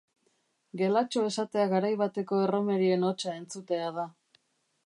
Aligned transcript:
Gelatxo 0.81 1.25
esatea 1.33 1.67
garai 1.75 1.93
bateko 2.01 2.41
erromerien 2.47 3.09
hotsa 3.11 3.37
entzutea 3.43 3.95
da. 4.01 4.09